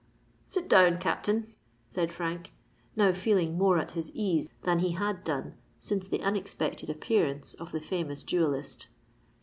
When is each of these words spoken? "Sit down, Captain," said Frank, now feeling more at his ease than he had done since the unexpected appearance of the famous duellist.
"Sit 0.47 0.67
down, 0.67 0.97
Captain," 0.97 1.53
said 1.87 2.11
Frank, 2.11 2.51
now 2.95 3.11
feeling 3.13 3.55
more 3.55 3.77
at 3.77 3.91
his 3.91 4.11
ease 4.15 4.49
than 4.63 4.79
he 4.79 4.93
had 4.93 5.23
done 5.23 5.53
since 5.79 6.07
the 6.07 6.21
unexpected 6.21 6.89
appearance 6.89 7.53
of 7.59 7.71
the 7.71 7.81
famous 7.81 8.23
duellist. 8.23 8.87